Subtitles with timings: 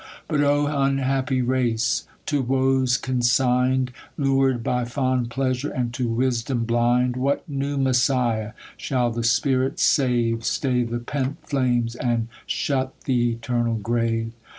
[0.27, 2.07] But O unhappy race!
[2.25, 9.11] to woes consignM, Lur'd by fond pleasure, and to wisdom blind, What new Messiah shall
[9.11, 14.31] the spirit save, Stay the pent flames, and shut th' eternal grave?